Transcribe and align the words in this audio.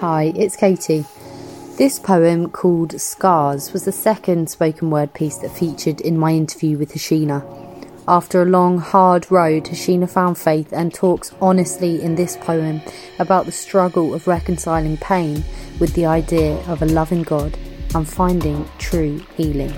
Hi, 0.00 0.32
it's 0.36 0.54
Katie. 0.54 1.04
This 1.76 1.98
poem, 1.98 2.50
called 2.50 3.00
Scars, 3.00 3.72
was 3.72 3.84
the 3.84 3.90
second 3.90 4.48
spoken 4.48 4.90
word 4.90 5.12
piece 5.12 5.38
that 5.38 5.50
featured 5.50 6.00
in 6.00 6.16
my 6.16 6.30
interview 6.30 6.78
with 6.78 6.92
Hasina. 6.92 7.42
After 8.06 8.40
a 8.40 8.44
long, 8.44 8.78
hard 8.78 9.28
road, 9.28 9.64
Hasina 9.64 10.08
found 10.08 10.38
faith 10.38 10.72
and 10.72 10.94
talks 10.94 11.34
honestly 11.40 12.00
in 12.00 12.14
this 12.14 12.36
poem 12.36 12.80
about 13.18 13.46
the 13.46 13.50
struggle 13.50 14.14
of 14.14 14.28
reconciling 14.28 14.98
pain 14.98 15.42
with 15.80 15.94
the 15.94 16.06
idea 16.06 16.54
of 16.68 16.80
a 16.80 16.86
loving 16.86 17.24
God 17.24 17.58
and 17.92 18.08
finding 18.08 18.68
true 18.78 19.18
healing. 19.36 19.72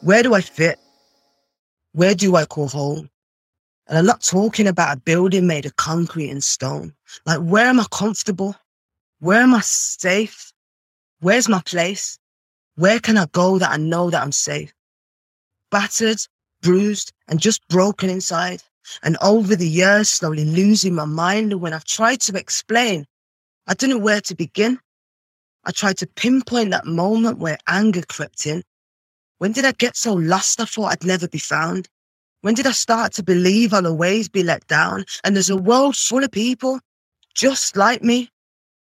Where 0.00 0.24
do 0.24 0.34
I 0.34 0.40
fit? 0.40 0.80
Where 1.92 2.16
do 2.16 2.34
I 2.34 2.44
call 2.44 2.66
home? 2.66 3.08
And 3.88 3.96
I'm 3.96 4.06
not 4.06 4.22
talking 4.22 4.66
about 4.66 4.96
a 4.96 5.00
building 5.00 5.46
made 5.46 5.64
of 5.64 5.76
concrete 5.76 6.30
and 6.30 6.42
stone. 6.42 6.92
Like, 7.24 7.38
where 7.38 7.66
am 7.66 7.78
I 7.78 7.86
comfortable? 7.92 8.56
Where 9.20 9.40
am 9.40 9.54
I 9.54 9.60
safe? 9.60 10.52
Where's 11.20 11.48
my 11.48 11.62
place? 11.64 12.18
Where 12.74 12.98
can 13.00 13.16
I 13.16 13.26
go 13.32 13.58
that 13.58 13.70
I 13.70 13.76
know 13.76 14.10
that 14.10 14.22
I'm 14.22 14.32
safe? 14.32 14.72
Battered, 15.70 16.18
bruised, 16.62 17.12
and 17.28 17.40
just 17.40 17.66
broken 17.68 18.10
inside. 18.10 18.62
And 19.02 19.16
over 19.22 19.56
the 19.56 19.68
years, 19.68 20.08
slowly 20.08 20.44
losing 20.44 20.94
my 20.94 21.04
mind. 21.04 21.52
And 21.52 21.60
when 21.60 21.72
I've 21.72 21.84
tried 21.84 22.20
to 22.22 22.36
explain, 22.36 23.06
I 23.66 23.74
don't 23.74 23.90
know 23.90 23.98
where 23.98 24.20
to 24.22 24.34
begin. 24.34 24.78
I 25.64 25.70
tried 25.70 25.98
to 25.98 26.06
pinpoint 26.06 26.70
that 26.70 26.86
moment 26.86 27.38
where 27.38 27.58
anger 27.66 28.02
crept 28.02 28.46
in. 28.46 28.62
When 29.38 29.52
did 29.52 29.64
I 29.64 29.72
get 29.72 29.96
so 29.96 30.14
lost 30.14 30.60
I 30.60 30.64
thought 30.64 30.92
I'd 30.92 31.04
never 31.04 31.28
be 31.28 31.38
found? 31.38 31.88
When 32.46 32.54
did 32.54 32.68
I 32.68 32.70
start 32.70 33.12
to 33.14 33.24
believe 33.24 33.74
I'll 33.74 33.88
always 33.88 34.28
be 34.28 34.44
let 34.44 34.64
down? 34.68 35.04
And 35.24 35.34
there's 35.34 35.50
a 35.50 35.56
world 35.56 35.96
full 35.96 36.22
of 36.22 36.30
people 36.30 36.78
just 37.34 37.76
like 37.76 38.04
me 38.04 38.30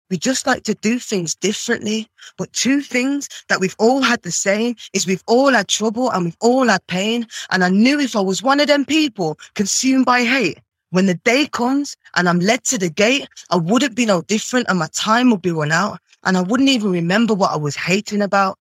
we 0.09 0.17
just 0.17 0.45
like 0.45 0.64
to 0.64 0.73
do 0.73 1.00
things 1.00 1.36
differently. 1.36 2.09
But 2.38 2.52
two 2.52 2.81
things 2.81 3.30
that 3.48 3.61
we've 3.61 3.76
all 3.80 4.02
had 4.02 4.22
the 4.23 4.31
same 4.31 4.76
is 4.92 5.08
we've 5.08 5.23
all 5.26 5.53
had 5.53 5.70
trouble 5.70 6.11
and 6.11 6.26
we've 6.26 6.38
all 6.42 6.67
had 6.67 6.86
pain. 6.88 7.28
And 7.50 7.64
I 7.64 7.70
knew 7.70 7.98
if 7.98 8.17
I 8.17 8.20
was 8.20 8.44
one 8.44 8.59
of 8.59 8.67
them 8.67 8.83
people 8.83 9.39
consumed 9.53 10.06
by 10.06 10.26
hate, 10.26 10.59
when 10.89 11.06
the 11.06 11.16
day 11.16 11.48
comes 11.48 11.95
and 12.17 12.28
I'm 12.28 12.42
led 12.42 12.66
to 12.66 12.78
the 12.78 12.89
gate, 12.89 13.30
I 13.52 13.56
wouldn't 13.56 13.95
be 13.95 14.06
no 14.06 14.22
different 14.22 14.67
and 14.67 14.80
my 14.80 14.89
time 14.92 15.31
would 15.31 15.42
be 15.42 15.52
run 15.52 15.72
out 15.72 16.00
and 16.26 16.36
I 16.38 16.42
wouldn't 16.42 16.70
even 16.70 16.92
remember 16.92 17.33
what 17.33 17.52
I 17.52 17.58
was 17.58 17.78
hating 17.78 18.22
about. 18.22 18.59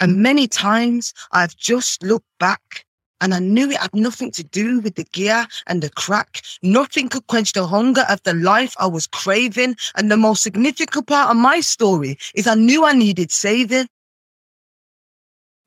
And 0.00 0.22
many 0.22 0.48
times 0.48 1.12
I've 1.30 1.54
just 1.56 2.02
looked 2.02 2.26
back 2.40 2.86
and 3.20 3.34
I 3.34 3.38
knew 3.40 3.70
it 3.70 3.78
had 3.78 3.94
nothing 3.94 4.30
to 4.32 4.44
do 4.44 4.80
with 4.80 4.94
the 4.94 5.04
gear 5.04 5.46
and 5.66 5.82
the 5.82 5.90
crack. 5.90 6.42
Nothing 6.62 7.08
could 7.08 7.26
quench 7.26 7.52
the 7.52 7.66
hunger 7.66 8.04
of 8.08 8.22
the 8.22 8.34
life 8.34 8.74
I 8.78 8.86
was 8.86 9.06
craving. 9.06 9.76
And 9.96 10.10
the 10.10 10.16
most 10.16 10.42
significant 10.42 11.06
part 11.06 11.30
of 11.30 11.36
my 11.36 11.60
story 11.60 12.18
is 12.34 12.46
I 12.46 12.54
knew 12.54 12.84
I 12.84 12.92
needed 12.92 13.32
saving. 13.32 13.88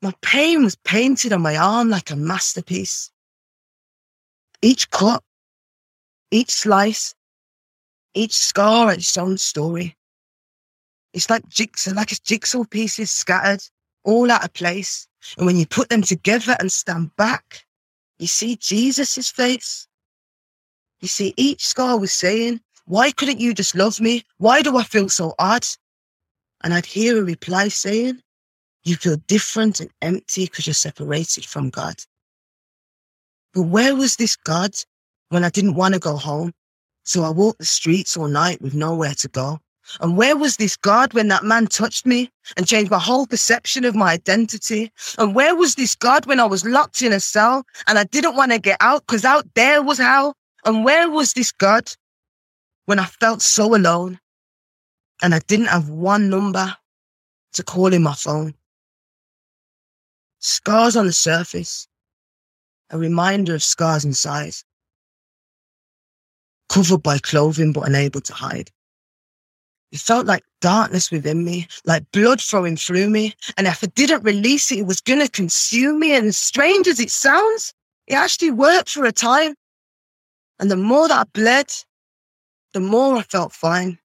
My 0.01 0.13
pain 0.21 0.63
was 0.63 0.75
painted 0.77 1.33
on 1.33 1.41
my 1.41 1.57
arm 1.57 1.89
like 1.89 2.09
a 2.09 2.15
masterpiece. 2.15 3.11
Each 4.61 4.89
cut, 4.89 5.23
each 6.31 6.51
slice, 6.51 7.13
each 8.13 8.35
scar 8.35 8.89
had 8.89 8.99
its 8.99 9.17
own 9.17 9.37
story. 9.37 9.97
It's 11.13 11.29
like 11.29 11.47
jigsaw, 11.49 11.91
like 11.91 12.11
it's 12.11 12.21
jigsaw 12.21 12.63
pieces 12.63 13.11
scattered, 13.11 13.61
all 14.03 14.31
out 14.31 14.45
of 14.45 14.53
place. 14.53 15.07
And 15.37 15.45
when 15.45 15.57
you 15.57 15.65
put 15.65 15.89
them 15.89 16.01
together 16.01 16.55
and 16.59 16.71
stand 16.71 17.15
back, 17.15 17.65
you 18.19 18.27
see 18.27 18.55
Jesus' 18.55 19.29
face. 19.29 19.87
You 20.99 21.07
see, 21.07 21.33
each 21.37 21.65
scar 21.65 21.99
was 21.99 22.11
saying, 22.11 22.61
Why 22.85 23.11
couldn't 23.11 23.39
you 23.39 23.53
just 23.53 23.75
love 23.75 23.99
me? 23.99 24.23
Why 24.37 24.61
do 24.61 24.77
I 24.77 24.83
feel 24.83 25.09
so 25.09 25.33
odd? 25.39 25.65
And 26.63 26.73
I'd 26.73 26.85
hear 26.85 27.17
a 27.17 27.23
reply 27.23 27.69
saying, 27.69 28.21
You 28.83 28.95
feel 28.95 29.17
different 29.27 29.79
and 29.79 29.89
empty 30.01 30.45
because 30.45 30.67
you're 30.67 30.73
separated 30.73 31.45
from 31.45 31.69
God. 31.69 31.95
But 33.53 33.63
where 33.63 33.95
was 33.95 34.15
this 34.15 34.35
God 34.35 34.73
when 35.29 35.43
I 35.43 35.49
didn't 35.49 35.75
want 35.75 35.95
to 35.95 35.99
go 35.99 36.15
home? 36.15 36.53
So 37.03 37.23
I 37.23 37.29
walked 37.31 37.59
the 37.59 37.65
streets 37.65 38.15
all 38.15 38.27
night 38.27 38.61
with 38.61 38.75
nowhere 38.75 39.15
to 39.15 39.27
go. 39.27 39.59
And 39.99 40.15
where 40.15 40.37
was 40.37 40.57
this 40.57 40.77
God 40.77 41.13
when 41.13 41.27
that 41.29 41.43
man 41.43 41.67
touched 41.67 42.05
me 42.05 42.29
and 42.55 42.67
changed 42.67 42.91
my 42.91 42.99
whole 42.99 43.25
perception 43.25 43.83
of 43.83 43.95
my 43.95 44.11
identity? 44.11 44.91
And 45.17 45.35
where 45.35 45.55
was 45.55 45.75
this 45.75 45.95
God 45.95 46.25
when 46.25 46.39
I 46.39 46.45
was 46.45 46.65
locked 46.65 47.01
in 47.01 47.11
a 47.11 47.19
cell 47.19 47.65
and 47.87 47.97
I 47.97 48.05
didn't 48.05 48.35
want 48.35 48.51
to 48.51 48.59
get 48.59 48.77
out 48.79 49.05
because 49.05 49.25
out 49.25 49.45
there 49.55 49.81
was 49.81 49.97
hell? 49.97 50.35
And 50.65 50.85
where 50.85 51.09
was 51.09 51.33
this 51.33 51.51
God 51.51 51.91
when 52.85 52.99
I 52.99 53.05
felt 53.05 53.41
so 53.41 53.75
alone 53.75 54.19
and 55.21 55.35
I 55.35 55.39
didn't 55.39 55.67
have 55.67 55.89
one 55.89 56.29
number 56.29 56.75
to 57.53 57.63
call 57.63 57.93
in 57.93 58.03
my 58.03 58.13
phone? 58.13 58.53
Scars 60.39 60.95
on 60.95 61.05
the 61.05 61.13
surface, 61.13 61.87
a 62.89 62.97
reminder 62.97 63.55
of 63.55 63.63
scars 63.63 64.05
inside, 64.05 64.55
covered 66.69 67.03
by 67.03 67.19
clothing 67.19 67.73
but 67.73 67.87
unable 67.87 68.21
to 68.21 68.33
hide. 68.33 68.71
It 69.91 69.99
felt 69.99 70.25
like 70.25 70.43
darkness 70.61 71.11
within 71.11 71.43
me, 71.43 71.67
like 71.85 72.09
blood 72.11 72.41
flowing 72.41 72.77
through 72.77 73.09
me. 73.09 73.35
And 73.57 73.67
if 73.67 73.83
I 73.83 73.87
didn't 73.87 74.23
release 74.23 74.71
it, 74.71 74.79
it 74.79 74.85
was 74.85 75.01
going 75.01 75.19
to 75.19 75.29
consume 75.29 75.99
me. 75.99 76.15
And 76.15 76.33
strange 76.33 76.87
as 76.87 76.99
it 76.99 77.11
sounds, 77.11 77.73
it 78.07 78.13
actually 78.13 78.51
worked 78.51 78.89
for 78.89 79.05
a 79.05 79.11
time. 79.11 79.55
And 80.59 80.71
the 80.71 80.77
more 80.77 81.09
that 81.09 81.19
I 81.19 81.23
bled, 81.33 81.73
the 82.73 82.79
more 82.79 83.17
I 83.17 83.23
felt 83.23 83.51
fine. 83.51 83.99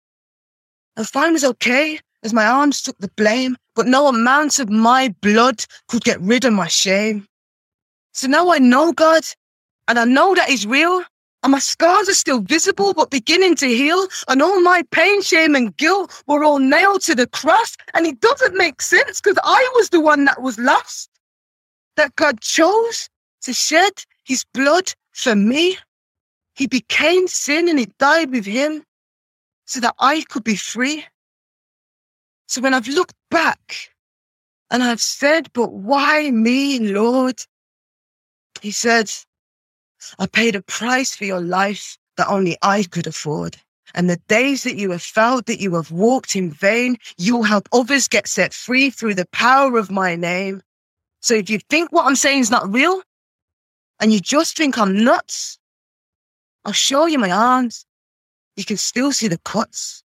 And 0.97 1.07
fine 1.07 1.33
was 1.33 1.45
okay 1.45 2.01
as 2.23 2.33
my 2.33 2.47
arms 2.47 2.81
took 2.81 2.97
the 2.99 3.11
blame, 3.17 3.57
but 3.75 3.87
no 3.87 4.09
amount 4.09 4.59
of 4.59 4.71
my 4.71 5.15
blood 5.21 5.65
could 5.89 6.05
get 6.05 6.21
rid 6.21 6.45
of 6.45 6.55
my 6.55 6.69
shame. 6.69 7.27
So 8.13 8.27
now 8.29 8.51
I 8.51 8.59
know 8.59 8.93
God 8.93 9.25
and 9.89 9.99
I 9.99 10.05
know 10.05 10.35
that 10.35 10.49
He's 10.49 10.67
real 10.67 11.03
and 11.45 11.53
my 11.53 11.59
scars 11.59 12.09
are 12.09 12.15
still 12.15 12.41
visible, 12.41 12.95
but 12.95 13.11
beginning 13.11 13.55
to 13.57 13.67
heal. 13.67 14.09
And 14.29 14.41
all 14.41 14.63
my 14.63 14.83
pain, 14.91 15.21
shame, 15.21 15.55
and 15.55 15.77
guilt 15.77 16.25
were 16.27 16.43
all 16.43 16.59
nailed 16.59 17.03
to 17.03 17.15
the 17.15 17.27
cross. 17.27 17.77
And 17.93 18.07
it 18.07 18.19
doesn't 18.21 18.57
make 18.57 18.81
sense 18.81 19.21
because 19.21 19.39
I 19.45 19.71
was 19.75 19.91
the 19.91 20.01
one 20.01 20.25
that 20.25 20.41
was 20.41 20.59
lost. 20.59 21.11
That 21.97 22.17
God 22.17 22.41
chose 22.41 23.11
to 23.43 23.53
shed 23.53 23.93
his 24.25 24.43
blood 24.55 24.95
for 25.13 25.37
me. 25.37 25.77
He 26.55 26.67
became 26.67 27.29
sin 27.29 27.69
and 27.69 27.79
he 27.79 27.89
died 27.99 28.31
with 28.31 28.47
him 28.47 28.83
so 29.67 29.81
that 29.81 29.95
I 29.99 30.23
could 30.23 30.45
be 30.45 30.57
free. 30.57 31.05
So 32.49 32.63
when 32.63 32.73
I've 32.73 32.89
looked 32.89 33.17
back 33.31 33.91
and 34.71 34.83
I've 34.83 35.03
said, 35.03 35.53
but 35.53 35.75
why 35.75 36.31
me, 36.31 36.79
Lord? 36.79 37.39
He 38.63 38.71
said, 38.71 39.11
I 40.19 40.27
paid 40.27 40.55
a 40.55 40.63
price 40.63 41.15
for 41.15 41.25
your 41.25 41.41
life 41.41 41.97
that 42.17 42.29
only 42.29 42.57
I 42.63 42.85
could 42.85 43.07
afford. 43.07 43.57
And 43.95 44.11
the 44.11 44.21
days 44.29 44.65
that 44.65 44.77
you 44.77 44.91
have 44.91 45.03
felt 45.03 45.47
that 45.47 45.61
you 45.61 45.75
have 45.75 45.91
walked 45.91 46.35
in 46.35 46.51
vain, 46.51 46.97
you'll 47.17 47.45
help 47.45 47.69
others 47.73 48.09
get 48.09 48.27
set 48.27 48.53
free 48.53 48.91
through 48.91 49.15
the 49.15 49.27
power 49.27 49.79
of 49.79 49.91
my 49.91 50.17
name. 50.17 50.63
So 51.21 51.35
if 51.35 51.49
you 51.49 51.59
think 51.71 51.93
what 51.93 52.07
I'm 52.07 52.17
saying 52.17 52.41
is 52.41 52.51
not 52.51 52.73
real 52.73 53.03
and 54.01 54.13
you 54.13 54.21
just 54.21 54.57
think 54.57 54.79
I'm 54.79 55.05
nuts, 55.05 55.59
I'll 56.65 56.73
show 56.73 57.07
you 57.07 57.19
my 57.19 57.31
arms. 57.31 57.87
You 58.57 58.65
can 58.65 58.77
still 58.77 59.13
see 59.13 59.29
the 59.29 59.39
cuts. 59.39 60.03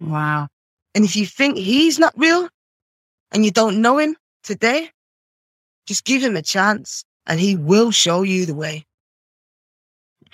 Wow. 0.00 0.48
And 0.94 1.04
if 1.04 1.16
you 1.16 1.26
think 1.26 1.56
he's 1.56 1.98
not 1.98 2.14
real 2.16 2.48
and 3.32 3.44
you 3.44 3.50
don't 3.50 3.82
know 3.82 3.98
him 3.98 4.16
today, 4.42 4.90
just 5.86 6.04
give 6.04 6.22
him 6.22 6.36
a 6.36 6.42
chance 6.42 7.04
and 7.26 7.40
he 7.40 7.56
will 7.56 7.90
show 7.90 8.22
you 8.22 8.46
the 8.46 8.54
way. 8.54 8.84